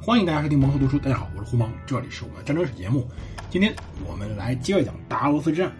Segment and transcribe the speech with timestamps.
[0.00, 0.98] 欢迎大家收听蒙头读书。
[0.98, 3.08] 大家好，我是胡蒙，这里是我们的战争史节目。
[3.50, 3.74] 今天
[4.06, 5.72] 我们来接着讲达罗斯之战。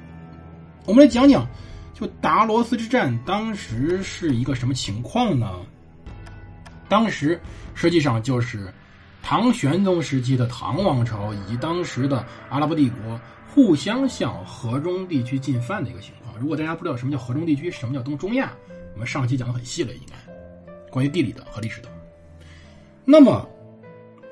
[0.84, 1.46] 我们来讲讲，
[1.94, 5.48] 就达罗斯之战当时是一个什么情况呢？
[6.88, 7.40] 当时
[7.74, 8.72] 实际上就是
[9.22, 13.20] 唐玄宗时期的唐王朝以及当时的阿拉伯帝国
[13.54, 16.36] 互相向河中地区进犯的一个情况。
[16.40, 18.52] 如果大家不知道什么叫河中地区，什么叫东中亚，
[18.94, 21.88] 我们上期讲的很细了，应该关于地理的和历史的。
[23.04, 23.48] 那么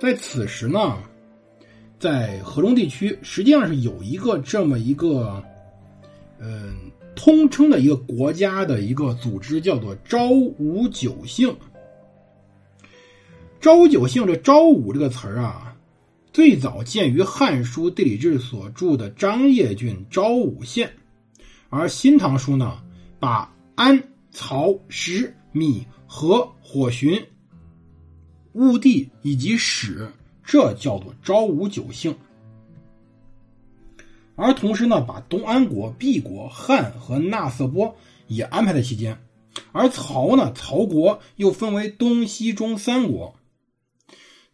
[0.04, 0.98] 在此时呢，
[1.98, 5.42] 在河中地区实际上是有一个这么一个，
[6.38, 6.76] 嗯，
[7.16, 11.56] 通称的一个国家的一个组织，叫做昭武九姓。
[13.62, 15.74] 昭武九姓，这“昭武”这个词儿啊，
[16.34, 20.92] 最早见于《汉书·地理志》所著的张掖郡昭武县，
[21.70, 22.76] 而《新唐书》呢，
[23.18, 23.98] 把安、
[24.30, 27.18] 曹、石、米、和、火寻、
[28.54, 30.10] 戊地以及史，
[30.42, 32.16] 这叫做昭武九姓。
[34.36, 37.94] 而同时呢，把东安国、毕国、汉和纳色波
[38.26, 39.16] 也安排在其间，
[39.70, 43.36] 而曹呢，曹国又分为东西中三国。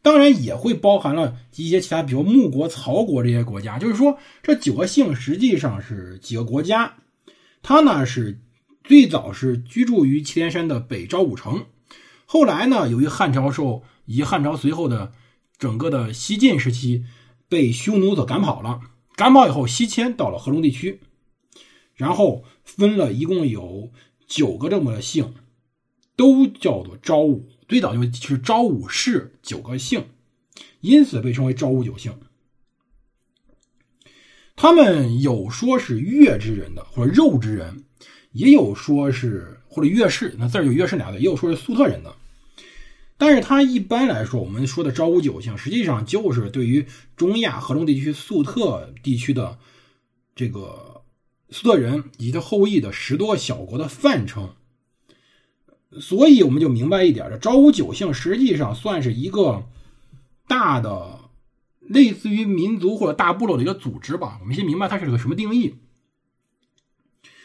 [0.03, 3.79] 当然也会包含了一些其他，比如穆国、曹国这些国家。
[3.79, 6.95] 就是说，这九个姓实际上是几个国家。
[7.63, 8.41] 他呢是
[8.83, 11.67] 最早是居住于祁连山的北昭武城，
[12.33, 15.13] 后来呢，由于汉朝受以及汉朝随后的
[15.59, 17.05] 整个的西晋时期，
[17.49, 18.81] 被匈奴所赶跑了。
[19.17, 21.01] 赶跑以后，西迁到了河中地区，
[21.93, 23.91] 然后分了一共有
[24.29, 25.35] 九个这么的姓，
[26.15, 27.49] 都叫做昭武。
[27.67, 30.07] 最早就是昭武氏九个姓，
[30.83, 32.17] 因此被称为昭武九姓。
[34.55, 37.87] 他们有说是月之人的，或者肉之人，
[38.31, 42.17] 也有说是或者月氏，那字儿有月氏俩字，也有说是粟特人的。
[43.21, 49.59] 但是他一般来说，我们说的昭武九姓，实际上就是对于中亚河中地区粟特地区的
[50.35, 51.03] 这个
[51.51, 54.55] 粟特人以及他后裔的十多个小国的泛称。
[56.01, 59.67] 所以我们就明白一点，这昭武九姓实际上算是一个
[60.49, 61.29] 大的
[61.79, 64.39] 类似于民族或者大部落的一个组织吧。
[64.41, 65.75] 我们先明白它是个什么定义。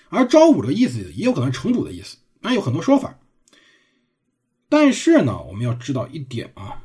[0.07, 3.19] 而昭武的意思也有可能城主的意思，那有很多说法。
[4.75, 6.83] 但是呢，我们要知道一点啊，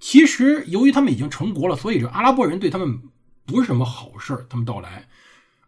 [0.00, 3.02] 其实由于他们已经成国了，所以这阿拉伯人对他们
[3.46, 5.06] 不是什么好事他们到来。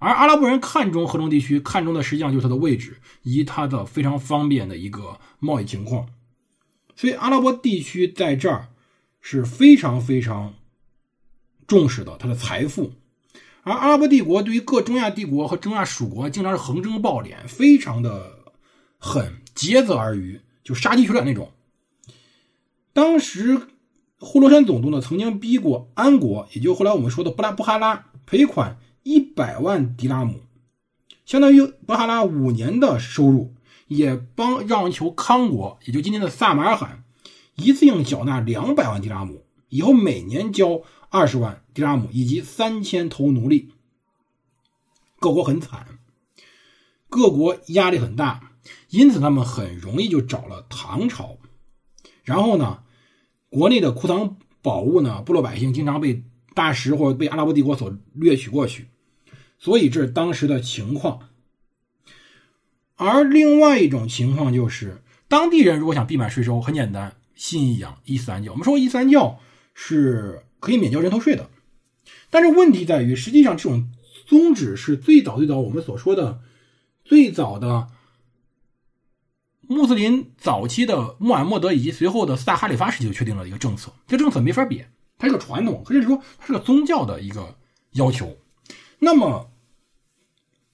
[0.01, 6.09] 而阿拉伯人看中河中地区，看中的实际上就是它的位置以及它的非常方便的一个贸易情况，
[6.97, 8.67] 所以阿拉伯地区在这儿
[9.21, 10.55] 是非常非常
[11.69, 12.93] 重视的它的财富。
[13.63, 18.53] 而阿拉伯帝国对于各中亚帝国和中亚属国经常是横征暴敛，非常的
[18.99, 21.51] 狠，竭泽而渔，就杀鸡取卵那种。
[22.93, 23.69] 当时
[24.19, 28.77] 呼罗珊总督呢，曾经逼过安国，也就后来我们说的布拉布哈拉赔款。
[29.09, 30.41] 一百万迪拉姆，
[31.25, 33.55] 相当于布哈拉五年的收入，
[33.87, 37.05] 也帮让求康国，也就今天的萨马尔罕，
[37.55, 43.71] 一次性缴纳两百万迪拉姆，以后每年交二十万迪拉姆，以及三千头奴隶。
[45.21, 46.01] 各国很惨，
[47.09, 48.46] 各国压力很大，
[48.97, 51.37] 因此他们很容易就找了唐朝。
[52.25, 52.83] 然后呢，
[53.51, 56.25] 国内的库藏宝物呢，部落百姓经常被
[56.55, 58.87] 大食或者被阿拉伯帝国所掠取过去。
[59.59, 61.29] 所以这是当时的情况，
[62.97, 68.53] 而另外一种情况就是，当地人如果想避免税收，很简单，信仰伊斯兰教。
[68.53, 69.39] 我们说伊斯兰教
[69.75, 71.51] 是可以免交人头税的，
[72.31, 73.91] 但是问题在于，实际上这种
[74.27, 76.41] 宗旨是最早最早我们所说的
[77.05, 77.89] 最早的
[79.69, 84.85] 穆斯林早期的穆罕默德以及随后的四大哈里发时期就确定了一个政策，这政策没法比，
[85.19, 87.57] 它是个传统，甚至说它是个宗教的一个
[87.93, 88.37] 要求。
[88.99, 89.51] 那么，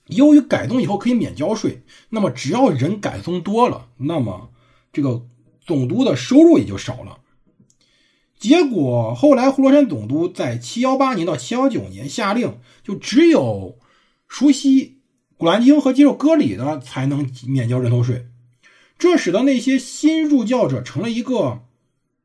[0.07, 4.50] 由于改宗以后可以免交税，那么只要人改宗多了，那么
[4.93, 5.27] 这个
[5.61, 7.19] 总督的收入也就少了。
[8.38, 13.79] 结果后来呼罗珊总督在七幺八年到七幺九年下令，就只有
[14.27, 14.99] 熟悉
[15.37, 18.27] 古兰经和接受割礼的才能免交人头税，
[19.02, 21.64] 这使得那些新入教者成了一个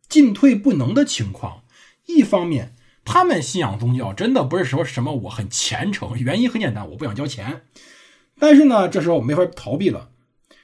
[0.07, 1.63] 进退不能的情况。
[2.05, 7.63] 一方面，他们信仰宗教真的不是说什么我很虔诚，原因很简单，我不想交钱。
[8.37, 10.11] 但是呢，这时候没法逃避了。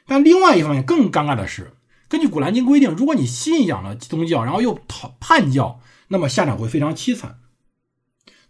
[0.05, 1.73] 但另外一方面更尴尬的是，
[2.07, 5.79] 根据《古兰经》规定，如果你信仰了宗教，然后又叛叛教，
[6.09, 7.39] 那么下场会非常凄惨。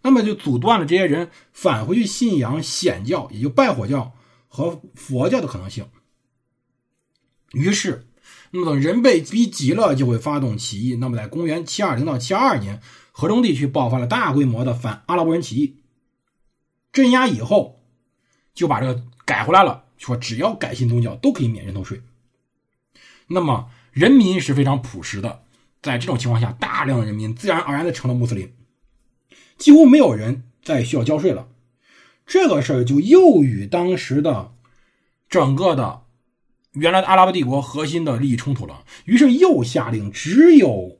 [0.02, 4.12] 那么就阻断了这些人返回去信仰显教，也就拜火教
[4.48, 5.86] 和佛教的可能性。
[7.52, 8.06] 于是，
[8.50, 10.96] 那么等人被逼急了，就会发动起义。
[10.96, 12.80] 那么在公元七二零到七二年，
[13.12, 15.76] 河中地区爆发了大规模的反阿拉伯人起义。
[16.92, 17.82] 镇压以后，
[18.54, 22.02] 就把这个改回来了，说只要改信宗教都可以免人头税。
[23.26, 25.42] 那么人民是非常朴实的，
[25.82, 28.52] 在这种情况下，大量的人民自然而然的成了穆斯林，
[29.58, 31.48] 几乎没有人再需要交税了。
[32.26, 34.54] 这个事儿就又与当时的
[35.28, 36.03] 整个的
[36.74, 38.84] 原来的阿拉伯帝国核心的利益冲突了。
[39.06, 40.98] 于是又下令，只有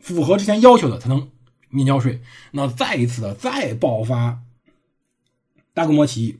[0.00, 1.30] 符合之前要求的才能
[1.68, 2.20] 免交税。
[2.52, 4.40] 那再一次的再爆发。
[5.72, 6.36] 大规模起义，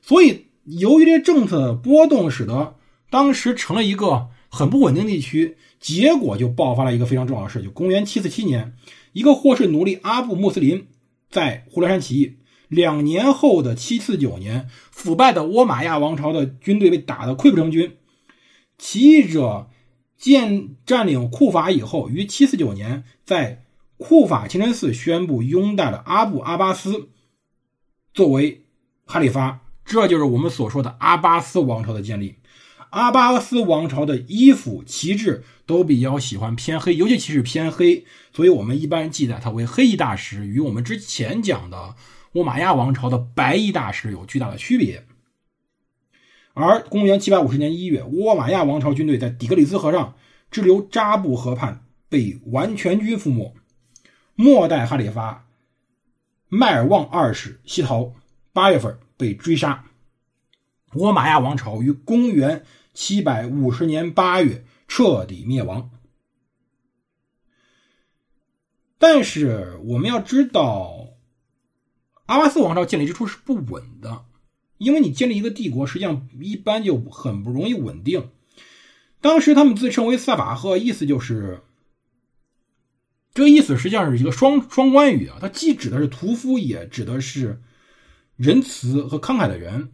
[0.00, 2.76] 所以由于这政策波动，使得
[3.10, 8.74] 当时成了一个很不稳定地区，结果就爆发了一个非常重要的事，就公元七四七年，
[9.12, 10.88] 一个获释奴隶阿布穆斯林
[11.30, 12.38] 在呼罗珊起义。
[12.74, 17.96] 两年后的七四九年，腐败的倭马亚王朝的军队被打得溃不成军，
[18.76, 19.70] 起义者
[20.18, 23.64] 建占领库法以后，于七四九年在
[23.96, 27.08] 库法清真寺宣布拥戴了阿布阿巴斯。
[28.12, 28.64] 作为
[29.06, 32.36] 哈里发，这就是我们所说的阿巴斯王朝的建立。
[32.90, 41.96] 阿巴斯王朝的衣服、旗帜都比较喜欢偏黑，尤其旗帜偏黑，所以我们一般记载它为黑衣大使，与我们之前讲的
[42.34, 45.06] 倭马亚王朝的白衣大使有巨大的区别。
[46.52, 50.16] 而公元七百五十年一月，倭马亚王朝军队在底格里斯河上
[50.50, 53.54] 支流扎布河畔被完全军覆没，
[54.34, 55.46] 末代哈里发。
[56.48, 58.12] 迈尔旺二世西逃，
[58.52, 59.84] 八月份被追杀。
[60.92, 65.90] 倭马亚王朝于公元七百五十年八月彻底灭亡。
[68.98, 71.13] 但是我们要知道，
[72.26, 74.24] 阿巴斯王朝建立之初是不稳的，
[74.78, 78.30] 因为你建立一个帝国，实际上一般就很不容易稳定。
[79.20, 81.60] 当时他们自称为萨法赫，意思就是。
[83.32, 87.60] 这个意思实际上是一个双双关语啊，它既指的是屠夫，也指的是
[88.36, 89.90] 仁慈和慷慨的人。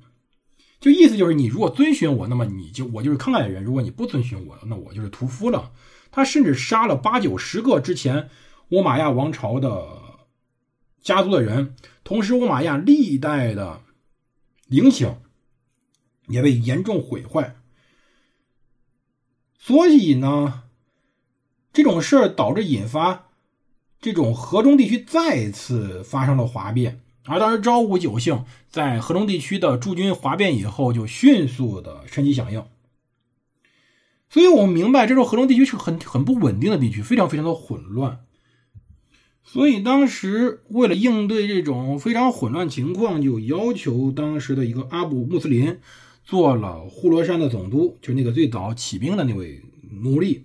[0.78, 5.72] 就意思就是，你如果遵循我，那么你就我就是慷慨的人；如果你不遵循我，那我就是屠夫了。
[6.10, 8.28] 他甚至杀了八九十个之前
[8.68, 9.99] 倭马亚王朝的
[11.02, 11.74] 家族的人，
[12.04, 13.80] 同时乌马亚历代的
[14.66, 15.16] 陵寝
[16.28, 17.56] 也被严重毁坏。
[19.58, 20.64] 所以呢，
[21.72, 23.26] 这种事儿导致引发。
[24.00, 32.64] 这种河中地区再次发生了哗变，而当时昭武九姓在河中地区的驻军哗变以后，就迅速的趁机响应。
[34.30, 38.24] 所以我们明白，这时候河中地区是很很不稳定的地区，非常非常的混乱。
[39.52, 45.76] 所以当时为了应对这种非常混乱情况，就要求当时的一个阿卜穆斯林
[46.24, 49.60] 做了呼罗珊的总督，就那个最早起兵的那位
[50.02, 50.44] 奴隶。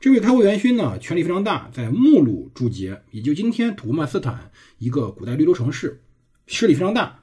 [0.00, 6.00] 这位开国元勋呢，权力非常大，在木鲁驻节，也就今天土库曼斯坦一个古代绿洲城市，
[6.48, 7.20] 势力非常大。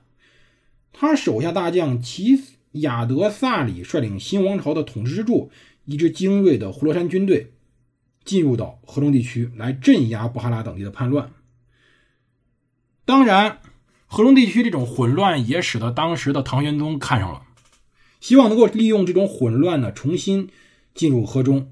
[0.93, 2.39] 他手下大将齐
[2.71, 5.51] 亚德萨里率领新王朝的统治支柱，
[5.83, 7.51] 一支精锐的呼罗珊军队，
[8.25, 11.31] 进入到河中地区来镇压布哈拉等地的叛乱。
[13.05, 13.59] 当然，
[14.07, 17.43] 河中地区这种混乱也使得当时的唐玄宗看上了，
[18.19, 20.49] 希望能够利用这种混乱呢，重新
[20.93, 21.71] 进入河中。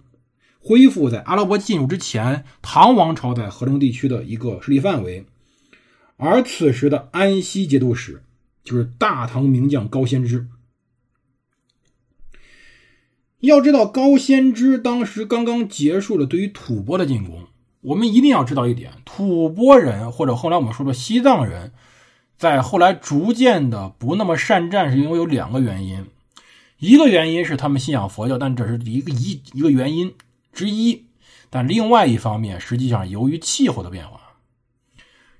[0.59, 5.25] 恢复在阿拉伯进入之前，唐王朝在河中地区的一个势力范围。
[6.15, 8.23] 而此时的安西节度使
[8.63, 10.47] 就是大唐名将高仙芝。
[13.47, 17.43] 要知道，高仙芝当时刚刚结束了对于吐蕃的进攻。
[17.81, 21.73] 我们一定要知道一点：吐蕃人或者后来我们说的西藏人，
[22.37, 26.05] 在后来逐渐的不那么善战，是因为有两个原因。
[26.79, 30.13] 一个原因是他们信仰佛教，但这是一个一一个原因。
[30.53, 31.03] 之一，
[31.49, 34.21] 但另外一方面，实际上由于气候的变化，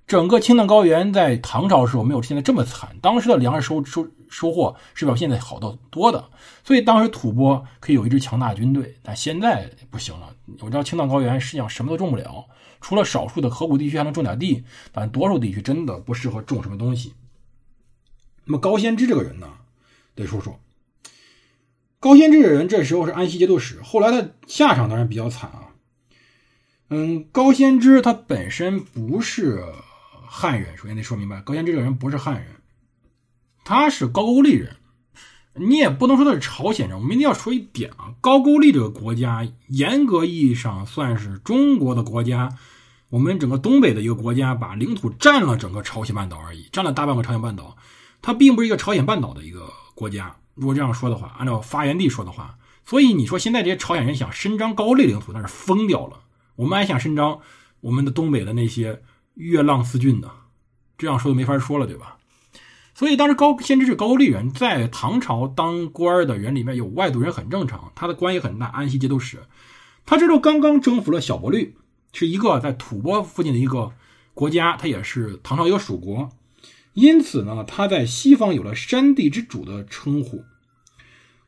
[0.06, 2.98] 整个青藏高原在唐朝时候没有现在这么惨。
[3.02, 6.28] 当时的粮食收收收获是比现在好得多的，
[6.64, 8.96] 所以当时吐蕃可以有一支强大军队。
[9.04, 12.46] 但现在不行了，我知道青藏高原实际上什么都种不了，
[12.82, 17.14] 除了少数的河谷地区还能种点地，但多数地区真的不适合种什么东西。
[18.46, 19.48] 那么高仙芝这个人呢，
[20.16, 20.60] 得说说。
[22.00, 25.70] 高仙芝的人这时候是安西节度使，后来他下场当然比较惨啊。
[26.90, 29.64] 嗯，高仙芝他本身不是
[30.28, 32.56] 汉人，首先得说明白，高仙芝这个人不是汉人，
[33.64, 34.76] 他是高句丽人。
[35.56, 42.50] 你也不能说他是朝鲜人，我们一定要说一点啊，高句丽这个国家严格意义上算是中国的国家，
[43.10, 47.78] 我们整个东北的一个国家，把领土占了整个朝鲜半岛而已，占了大半个朝鲜半岛，
[48.20, 50.36] 它并不是一个朝鲜半岛的一个国家。
[50.56, 56.22] 如果这样说的话，按照发源地说的话，所以你说现在这些朝鲜人想伸张高丽领土，那是疯掉了。
[56.56, 57.40] 我们还想伸张
[57.82, 59.04] 我们的东北的那些
[59.36, 60.32] 月浪四郡呢，
[60.98, 62.18] 这样说就没法说了，对吧？
[62.96, 68.68] 所以当时高先知是高丽人，在唐朝当官的人里面有外族人很正常，他的关系很大。
[68.68, 69.40] 安西节度使，
[70.06, 71.76] 他这时候刚刚征服了小波律，
[72.14, 73.92] 是一个在吐蕃附近的一个
[74.36, 76.30] 国家，他也是唐朝一个属国，
[76.94, 80.44] 因此呢，他在西方有了山地之主的称呼。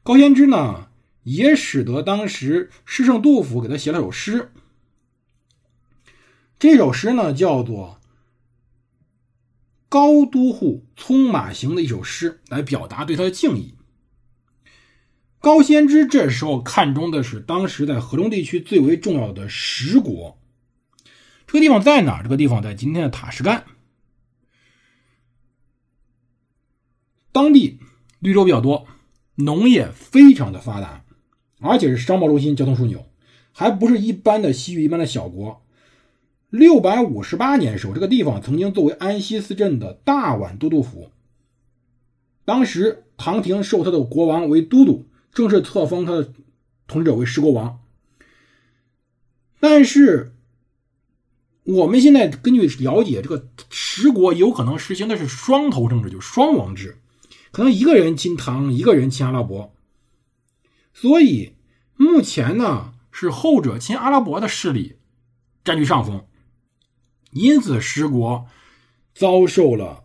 [0.01, 0.87] 高仙芝呢，
[1.21, 4.51] 也使得当时诗圣杜甫给他写了首诗，
[6.57, 7.99] 这首诗呢叫做。
[9.87, 13.75] 高都护匆马行的一首诗，来表达对他的敬意。
[15.39, 20.39] 高仙芝这时候看中的是当时在河东地区最为重要的十国。
[21.45, 22.23] 这个地方在哪？
[22.23, 23.65] 这个地方在今天的塔什干。
[27.31, 27.79] 当地
[28.19, 28.87] 绿洲比较多，
[29.35, 31.05] 农业非常的发达，
[31.59, 33.05] 而且是商贸中心、交通枢纽，
[33.51, 35.64] 还不是一般的西域一般的小国。
[36.55, 41.11] 六百五十八年时候，这个地方曾经作为安西司镇的大宛都督府。
[42.45, 46.31] 当时唐廷授他的国王为都督，正式册封他的
[46.87, 47.79] 统治者为十国王。
[49.59, 50.33] 但是
[51.63, 56.99] 我们现在根据了解，这个十国有可能实行的是双头政治，就是双王制，
[57.51, 59.73] 可能一个人亲唐，一个人亲阿拉伯。
[60.93, 61.55] 所以
[61.97, 64.97] 目前呢，是后者亲阿拉伯的势力
[65.63, 66.25] 占据上风。
[67.31, 68.47] 因此，十国
[69.13, 70.03] 遭受了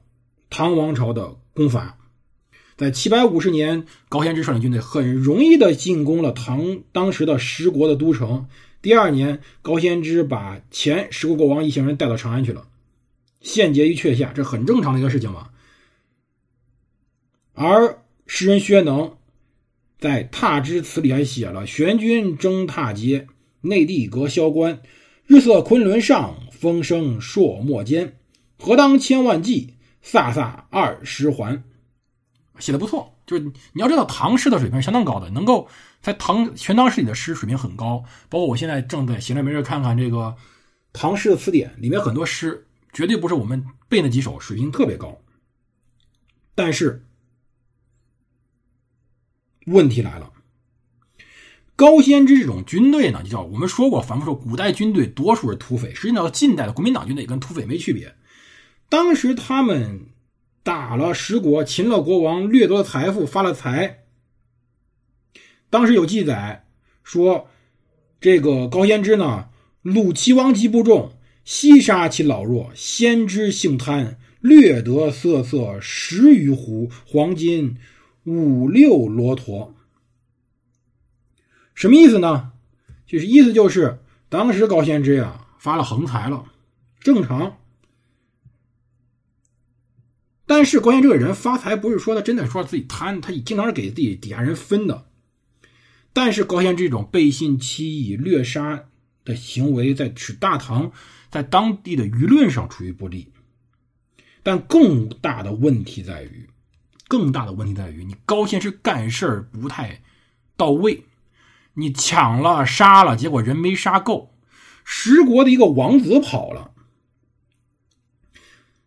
[0.48, 1.96] 唐王朝的攻伐。
[2.76, 8.48] 在七百五十年，高仙芝率领军队很容易的进攻了唐当时的十国的都城。
[8.80, 12.66] 第二年，高仙芝把前十国国王一行人带到长安去了，
[13.42, 15.50] 献捷于阙下，这很正常的一个事情嘛。
[17.52, 19.18] 而诗人薛能
[19.98, 23.26] 在《踏之词》里还写了：“玄军征踏阶，
[23.60, 24.80] 内地隔萧关，
[25.26, 28.18] 日色昆仑上。”风声朔漠间，
[28.58, 31.64] 何当千万骑，飒飒二十环。
[32.58, 35.66] 写的不错，就是你要知道唐诗的水平相当高的，能够
[36.02, 38.04] 在唐《全唐诗》里的诗水平很高。
[38.28, 40.36] 包括我现在正在闲着没事看看这个
[40.92, 45.18] 唐诗的词典，里面很多诗绝对不是我们背那几首，水平特别高。
[46.54, 47.06] 但是
[49.64, 50.30] 问题来了。
[51.80, 58.14] 高仙芝这种军队呢，就叫我们说过，反复说，古代军队多数是土匪，实际上近代的国民党军队也跟土匪没区别。
[58.90, 60.08] 当时他们
[60.62, 64.00] 打了十国，擒了国王，掠夺了财富，发了财。
[65.70, 66.66] 当时有记载
[67.02, 67.48] 说，
[68.20, 69.46] 这个高仙芝呢，
[69.82, 71.12] 虏齐王及部众，
[71.46, 72.70] 西杀其老弱。
[72.74, 77.78] 先知性贪，掠得色色十余斛，黄金
[78.24, 79.74] 五六骆驼。
[81.80, 82.52] 什么意思呢？
[83.06, 86.44] 就是意思就是，当时高仙芝呀发了横财了，
[87.00, 87.56] 正常。
[90.44, 95.06] 但是高仙这个人发财不是说他真的说自己贪，他经常是给自己底下人分的。
[96.12, 98.84] 但是高仙这种背信弃义、掠杀
[99.24, 100.92] 的行为，在使大唐
[101.30, 103.32] 在当地的舆论上处于不利。
[104.42, 106.46] 但更大的问题在于，
[107.08, 110.02] 更大的问题在于，你高仙芝干事不太
[110.58, 111.04] 到位。
[111.74, 114.34] 你抢了杀了，结果人没杀够，
[114.84, 116.72] 十国的一个王子跑了，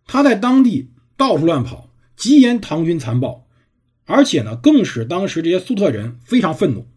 [0.05, 3.47] 他在当地到处乱跑，极言唐军残暴，
[4.05, 6.87] 而且呢，更使当时这些粟特人非常愤怒。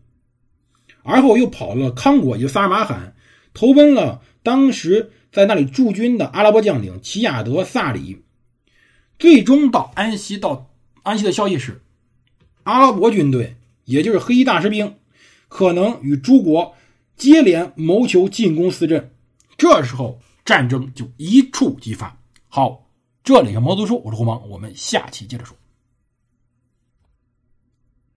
[1.02, 3.14] 而后又跑了康国，也就萨尔马罕，
[3.54, 8.24] 投奔了当时在那里驻军的阿拉伯将领齐亚德·萨里。
[9.18, 10.68] 最终到安息，到
[11.04, 11.80] 安息的消息是，
[12.64, 14.96] 阿拉伯军队，也就是黑衣大士兵。
[15.48, 16.74] 可能与诸国
[17.16, 19.10] 接连谋求进攻四镇，
[19.56, 22.18] 这时候战争就一触即发。
[22.48, 22.88] 好，
[23.22, 25.56] 这里是毛读书，我是胡芒，我们下期接着说。